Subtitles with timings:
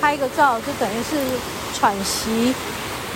[0.00, 1.16] 拍个照，就等于是
[1.78, 2.54] 喘息，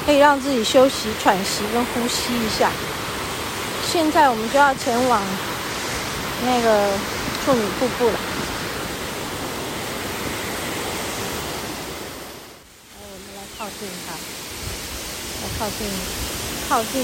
[0.05, 2.71] 可以让自己休息、喘息跟呼吸一下。
[3.90, 5.23] 现在我们就要前往
[6.45, 6.90] 那个
[7.45, 8.13] 处女瀑布了。
[12.93, 14.12] 来，我们来靠近它，
[15.40, 15.87] 来靠近，
[16.68, 16.95] 靠近，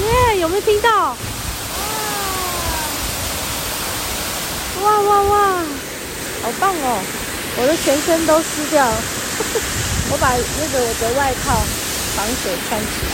[0.00, 0.88] 耶，有没有听到？
[4.82, 5.34] 哇哇哇！
[6.42, 7.02] 好棒哦！
[7.56, 8.94] 我的全身都湿掉了，
[10.10, 11.54] 我把那个我的外套
[12.16, 13.10] 防水穿起来。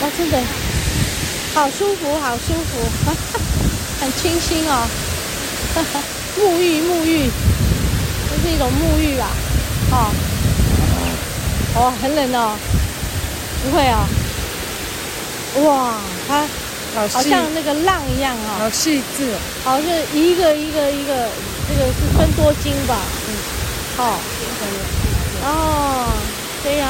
[0.00, 0.38] 哇，真的。
[1.54, 3.40] 好舒服，好舒服，哈哈，
[4.00, 4.86] 很清新哦，
[5.74, 6.00] 哈哈，
[6.38, 7.28] 沐浴沐浴，
[8.30, 9.26] 这是一种沐浴啊，
[9.90, 10.12] 哦，
[11.74, 12.56] 哦，很冷哦，
[13.64, 14.06] 不会啊、
[15.56, 16.46] 哦，哇，它
[17.10, 19.32] 好像那个浪一样啊、哦，好细致，
[19.64, 21.28] 好像一个一个一个，
[21.66, 22.94] 这个是分多金吧，
[23.26, 23.34] 嗯，
[23.96, 24.14] 哦，
[25.44, 26.12] 哦，
[26.62, 26.88] 对呀、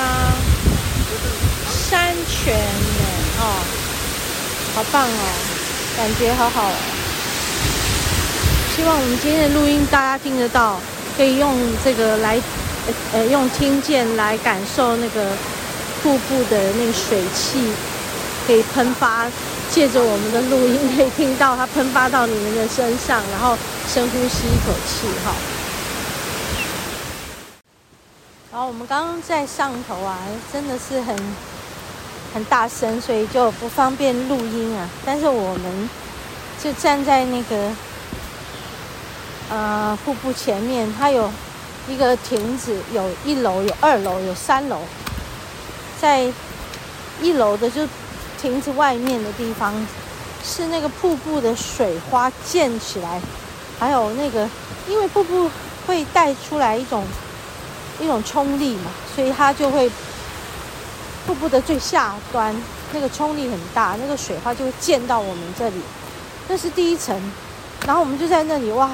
[1.70, 3.04] 山泉呢
[3.40, 3.42] 哦。
[4.74, 5.22] 好棒哦，
[5.96, 6.74] 感觉好好哦。
[8.76, 10.78] 希望我们今天的录音大家听得到，
[11.16, 11.52] 可以用
[11.84, 12.40] 这个来，
[13.12, 15.32] 呃，用听见来感受那个
[16.00, 17.58] 瀑布的那个水汽，
[18.46, 19.26] 可以喷发，
[19.68, 23.58] 借着我们的录音可以听到它喷发到你们的身上，然后
[23.92, 25.34] 深呼吸一口气哈。
[28.58, 30.18] 好我们刚刚在上头啊，
[30.52, 31.16] 真的是很。
[32.34, 34.90] 很大声，所以就不方便录音啊。
[35.06, 35.88] 但是我们
[36.60, 37.70] 就站在那个
[39.48, 41.30] 呃瀑布前面，它有
[41.88, 44.80] 一个亭子，有一楼、有二楼、有三楼。
[46.00, 46.28] 在
[47.22, 47.86] 一楼的就
[48.42, 49.72] 亭子外面的地方，
[50.42, 53.20] 是那个瀑布的水花溅起来，
[53.78, 54.48] 还有那个
[54.88, 55.48] 因为瀑布
[55.86, 57.04] 会带出来一种
[58.00, 59.90] 一种冲力嘛，所以它就会。
[61.26, 62.56] 瀑布的最下端，
[62.94, 65.76] 那个冲力很大，那个水花就会溅到我们这里。
[66.48, 67.14] 那是第一层，
[67.86, 68.88] 然后我们就在那里哇，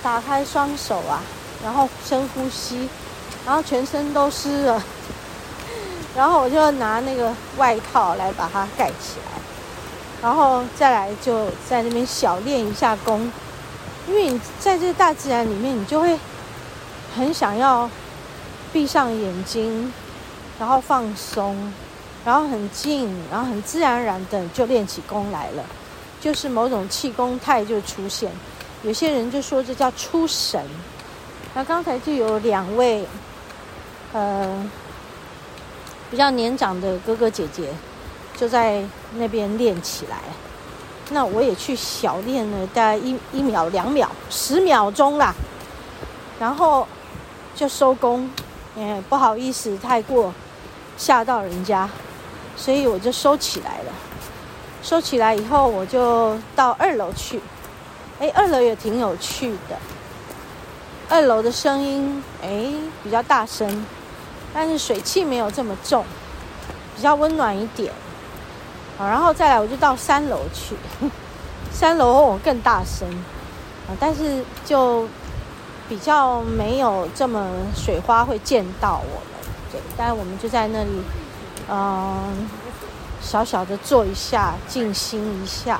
[0.00, 1.20] 打开双手啊，
[1.64, 2.88] 然后深呼吸，
[3.44, 4.80] 然后全身都湿了，
[6.14, 9.40] 然后我就拿那个外套来把它盖起来，
[10.22, 13.28] 然后再来就在那边小练一下功，
[14.06, 16.16] 因为你在这大自然里面，你就会
[17.16, 17.88] 很想要
[18.72, 19.92] 闭上眼睛。
[20.58, 21.56] 然后放松，
[22.24, 25.64] 然后很静，然后很自然而然的就练起功来了，
[26.20, 28.30] 就是某种气功态就出现。
[28.84, 30.64] 有些人就说这叫出神。
[31.52, 33.04] 那刚才就有两位，
[34.12, 34.64] 呃，
[36.10, 37.70] 比较年长的哥哥姐姐
[38.36, 38.84] 就在
[39.16, 40.18] 那边练起来。
[41.10, 45.34] 那我也去小练了，大概一一秒、两秒、十秒钟啦，
[46.38, 46.86] 然后
[47.54, 48.30] 就收工。
[48.76, 50.32] 哎，不好意思，太过。
[50.96, 51.88] 吓到人家，
[52.54, 53.92] 所以我就收起来了。
[54.82, 57.40] 收起来以后，我就到二楼去。
[58.20, 59.76] 哎，二楼也挺有趣的。
[61.08, 63.84] 二楼的声音哎比较大声，
[64.52, 66.04] 但是水汽没有这么重，
[66.94, 67.92] 比较温暖一点。
[68.98, 70.76] 好，然后再来我就到三楼去。
[71.72, 73.08] 三楼我更大声
[73.88, 75.08] 啊，但是就
[75.92, 77.46] 比较没有这么
[77.76, 79.52] 水花会溅到我们。
[79.70, 81.02] 对，但我们就在那里，
[81.68, 82.48] 嗯，
[83.20, 85.78] 小小的坐一下，静心一下，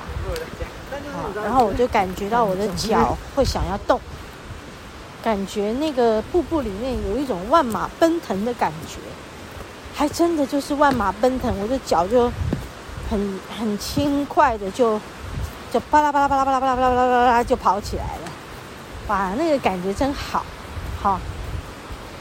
[1.43, 3.99] 然后我就感觉到我的脚会想要动，
[5.23, 8.99] 感觉那个瀑布里面有一种万马奔腾的感觉，
[9.95, 12.31] 还真的就是万马奔腾，我的脚就
[13.09, 14.99] 很很轻快的就
[15.71, 18.22] 就巴拉巴拉巴拉巴拉巴拉巴拉巴拉巴拉就跑起来了，
[19.07, 20.45] 哇，那个感觉真好，
[21.01, 21.19] 好，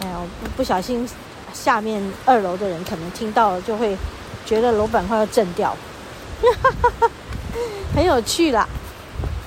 [0.00, 1.08] 哎呀，我不不小心。
[1.54, 3.94] 下面二楼的人可能听到了，就会
[4.46, 5.76] 觉得楼板快要震掉，
[6.40, 7.10] 哈哈哈
[7.94, 8.66] 很有趣啦。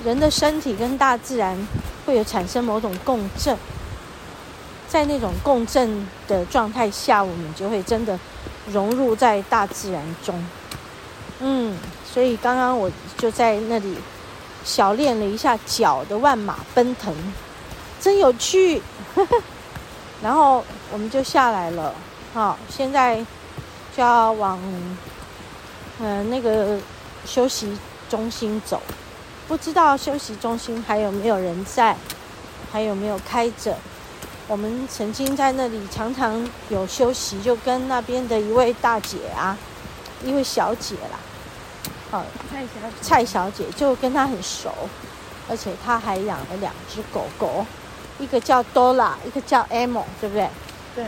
[0.04, 1.58] 人的身体跟大自然
[2.06, 3.58] 会有产生某种共振，
[4.86, 8.16] 在那种共振的状态下，我们就会真的
[8.72, 10.40] 融入在大自然中。
[11.40, 11.76] 嗯，
[12.08, 12.88] 所以刚刚我
[13.18, 13.96] 就在那里
[14.66, 17.14] 小练了一下脚的万马奔腾，
[18.00, 18.82] 真有趣。
[20.20, 21.94] 然后我们就下来了，
[22.34, 23.24] 好，现在
[23.96, 24.58] 就要往
[26.00, 26.78] 嗯、那个
[27.24, 27.78] 休息
[28.10, 28.82] 中心走，
[29.46, 31.96] 不知道休息中心还有没有人在，
[32.72, 33.76] 还有没有开着？
[34.48, 39.56] 我们曾经在那里常常有休息，就跟那边的一位大姐啊，
[40.24, 41.18] 一位小姐啦，
[42.10, 44.70] 好，蔡小姐，蔡小姐就跟她很熟，
[45.48, 47.66] 而且她还养了两只狗狗，
[48.18, 50.48] 一个叫多拉，一个叫 Amo，对不对？
[50.94, 51.06] 对。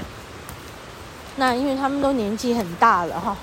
[1.37, 3.37] 那因为他们都年纪很大了哈，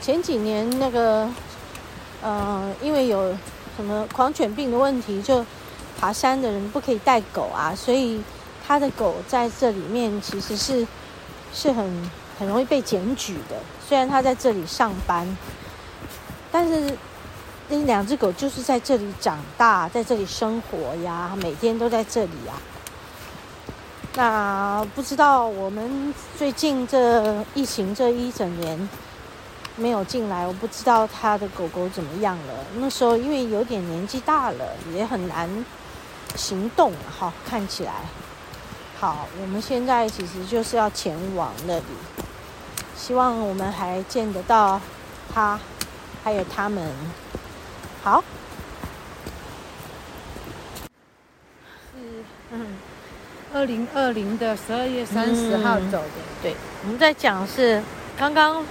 [0.00, 1.28] 前几年那个，
[2.22, 3.36] 呃，因为有
[3.76, 5.44] 什么狂犬病的问题，就
[6.00, 8.22] 爬山的人不可以带狗啊，所以。
[8.66, 10.86] 他的狗在这里面其实是
[11.54, 13.56] 是很很容易被检举的。
[13.88, 15.26] 虽然他在这里上班，
[16.50, 16.96] 但是
[17.68, 22.54] 那两只狗就是在这里长大，在这里生活呀，每天都在这里呀。
[24.14, 28.88] 那不知道我们最近这疫情这一整年
[29.76, 32.54] 没有进来，我不知道他的狗狗怎么样了。
[32.78, 35.48] 那时候因为有点年纪大了，也很难
[36.34, 37.92] 行动哈，看起来。
[38.98, 41.84] 好，我们现在其实就是要前往那里，
[42.96, 44.80] 希望我们还见得到
[45.32, 45.60] 他，
[46.22, 46.90] 还有他们。
[48.02, 48.22] 好，
[51.90, 51.98] 是
[52.52, 52.66] 嗯，
[53.52, 56.22] 二零二零的十二月三十号走的。
[56.42, 56.54] 对，
[56.84, 57.82] 我们在讲是
[58.16, 58.64] 刚刚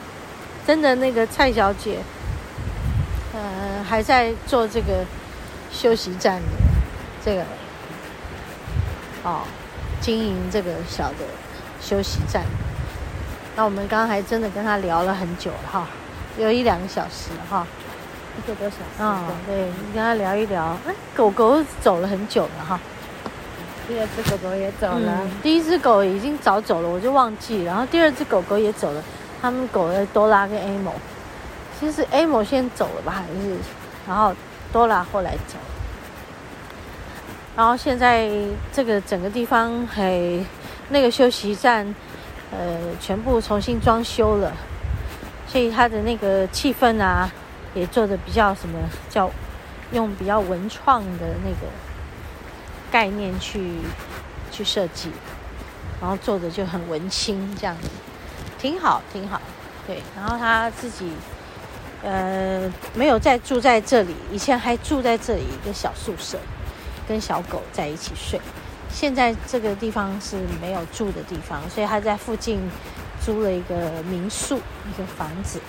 [0.66, 2.00] 真的那个蔡小姐，
[3.34, 5.06] 呃，还在做这个
[5.72, 6.48] 休息站的
[7.24, 7.44] 这个，
[9.24, 9.42] 哦。
[10.00, 11.26] 经营这个小的
[11.82, 12.46] 休息站，
[13.56, 15.88] 那我们刚刚还真的跟他聊了很久了哈，
[16.38, 17.66] 有一两个小时哈，
[18.38, 18.84] 一个多小时。
[19.00, 20.78] 嗯，对，你跟他聊一聊。
[20.88, 22.80] 哎，狗狗走了很久了哈，
[23.88, 25.20] 第二只狗狗也走了。
[25.24, 27.64] 嗯，第一只狗已经早走了，我就忘记。
[27.64, 29.04] 然后第二只狗狗也走了，
[29.42, 30.92] 他们狗的多拉跟 Amo，
[31.80, 33.58] 其实 Amo 先走了吧，还是
[34.08, 34.34] 然后
[34.72, 35.58] 多拉后来走。
[37.56, 38.30] 然后现在
[38.72, 40.46] 这个整个地方嘿
[40.90, 41.96] 那个休息站，
[42.52, 44.54] 呃，全部重新装修了，
[45.48, 47.32] 所以它的那个气氛啊，
[47.74, 48.78] 也做的比较什么
[49.10, 49.32] 叫
[49.94, 51.72] 用比较文创的那个
[52.92, 53.72] 概念去
[54.52, 55.10] 去设计，
[56.02, 57.90] 然后做的就很文青这样子，
[58.60, 59.42] 挺好挺好，
[59.88, 60.02] 对。
[60.16, 61.12] 然后他自己
[62.04, 66.38] 呃没有再住在这里，以前还住在这里一个小宿舍。
[67.08, 68.38] 跟小狗在一起睡，
[68.90, 72.60] 现在这个地方是没有住的地方，所以他在附近
[73.28, 75.60] 租了一个民宿，一个房子，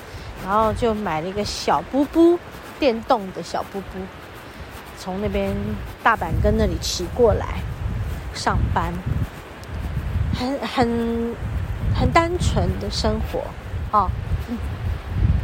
[0.44, 2.38] 然后就买了一个小布布，
[2.78, 3.98] 电动的小布布，
[4.96, 5.52] 从那边
[6.00, 7.56] 大阪根那里骑过来
[8.32, 8.92] 上班，
[10.32, 11.34] 很很
[11.92, 13.42] 很单纯的生活，
[13.90, 14.08] 哦，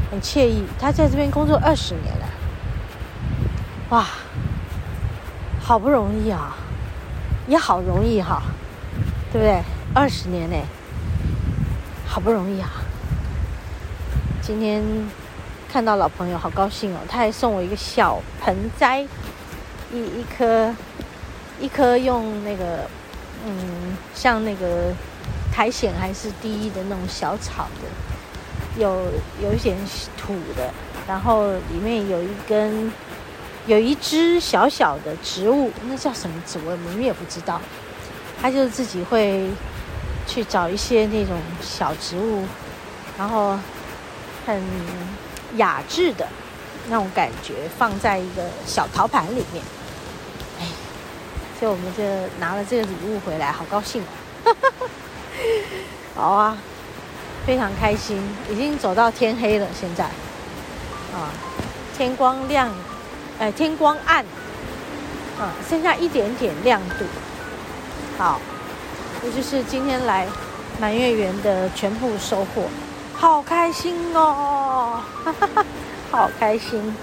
[0.09, 0.63] 很惬意。
[0.79, 2.27] 他在这边工作二十年了，
[3.89, 4.07] 哇！
[5.61, 6.55] 好不容易啊，
[7.49, 8.41] 也好容易哈，
[9.33, 9.61] 对不对？
[9.93, 10.63] 二十年嘞，
[12.07, 12.71] 好不容易啊！
[14.41, 14.83] 今天
[15.71, 16.99] 看到老朋友，好高兴哦！
[17.09, 19.01] 他还送我一个小盆栽，
[19.93, 20.75] 一一颗
[21.61, 22.89] 一颗用那个
[23.47, 24.93] 嗯，像那个
[25.53, 29.11] 苔藓还是第一的那种小草的，有
[29.43, 29.77] 有一点
[30.17, 30.71] 土的，
[31.09, 32.93] 然后里面有一根。
[33.67, 36.65] 有一只小小的植物，那叫什么植物？
[36.69, 37.59] 我们也不知道。
[38.39, 39.49] 他就是自己会
[40.27, 42.45] 去找一些那种小植物，
[43.19, 43.59] 然后
[44.47, 44.63] 很
[45.57, 46.27] 雅致的
[46.89, 49.65] 那种感觉，放在一个小陶盘里面。
[50.61, 50.67] 哎，
[51.59, 52.03] 所以我们就
[52.39, 54.03] 拿了这个礼物回来，好高兴
[54.45, 54.55] 哦！
[56.15, 56.57] 好啊，
[57.47, 58.21] 非常开心。
[58.51, 60.05] 已经走到天黑了，现在
[61.13, 61.31] 啊，
[61.97, 62.71] 天光亮。
[63.37, 64.25] 哎，天光暗，
[65.41, 67.05] 啊，剩下一点点亮度。
[68.17, 68.41] 好，
[69.25, 70.29] 这就是今天来
[70.79, 72.65] 满月园的全部收获，
[73.15, 75.65] 好开心哦，哈哈哈，
[76.11, 76.95] 好开心。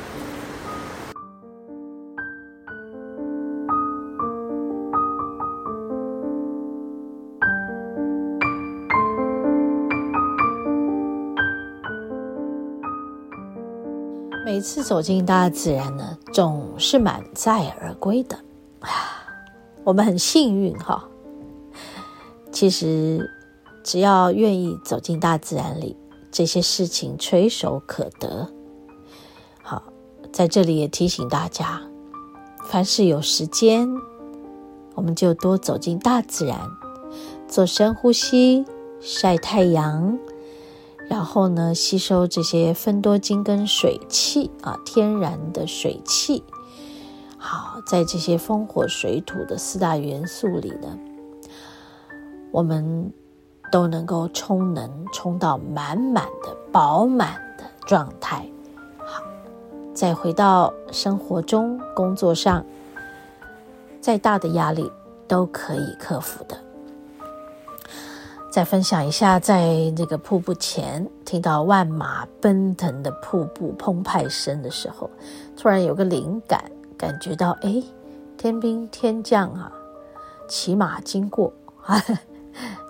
[14.46, 18.38] 每次走进大自然呢，总是满载而归的。
[19.84, 21.04] 我们很幸运哈。
[22.62, 23.28] 其实，
[23.84, 25.98] 只要愿意走进大自然里，
[26.32, 28.48] 这些事情垂手可得。
[29.64, 29.82] 好，
[30.32, 31.82] 在这里也提醒大家，
[32.66, 33.90] 凡是有时间，
[34.94, 36.56] 我们就多走进大自然，
[37.48, 38.64] 做深呼吸，
[39.00, 40.20] 晒太阳，
[41.10, 46.44] 然后呢，吸收这些芬多精跟水气啊，天然的水气。
[47.40, 50.96] 好，在这些风火水土的四大元素里呢，
[52.52, 53.12] 我们
[53.72, 58.46] 都能够充能，充到满满的、饱满的状态。
[58.98, 59.24] 好，
[59.94, 62.64] 再回到生活中、工作上，
[64.00, 64.92] 再大的压力
[65.28, 66.58] 都可以克服的。
[68.52, 75.10] 再分享一下，在那个瀑布前听到万马奔腾的瀑布澎湃声的时候，
[75.56, 76.64] 突然有个灵感。
[76.98, 77.82] 感觉到哎，
[78.38, 79.72] 天兵天将啊，
[80.48, 81.52] 骑马经过
[81.84, 82.00] 啊，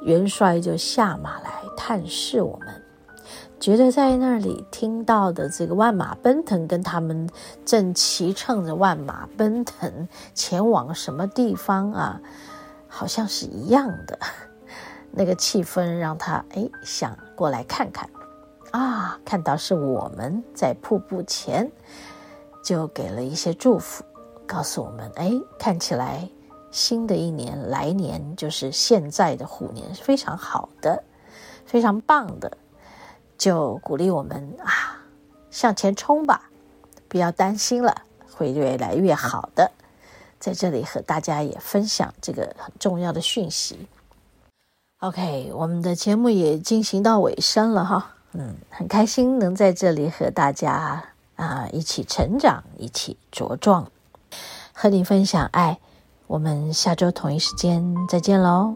[0.01, 2.67] 元帅就下马来探视我们。
[3.59, 7.29] 觉得在那里听到的这个万马奔腾，跟他们
[7.63, 12.19] 正骑乘着万马奔腾前往什么地方啊，
[12.87, 14.17] 好像是一样的。
[15.11, 18.09] 那个气氛让他哎想过来看看
[18.71, 21.71] 啊，看到是我们在瀑布前。
[22.63, 24.03] 就给了一些祝福，
[24.45, 26.29] 告诉我们：哎，看起来
[26.71, 31.03] 新的一年来年就是现在的虎年是非常好的，
[31.65, 32.57] 非常棒的，
[33.37, 35.03] 就鼓励我们啊，
[35.49, 36.49] 向前冲吧，
[37.07, 39.71] 不要担心了，会越来越好的。
[40.39, 43.87] 在这里和大家也分享这个很重要的讯息。
[45.01, 51.05] OK，我们的节目也进行到尾声了哈，嗯，很开心能在这里和大家。
[51.37, 53.89] 啊，一起成长，一起茁壮，
[54.73, 55.79] 和你分享爱。
[56.31, 58.73] 我们下周同一时间再见喽。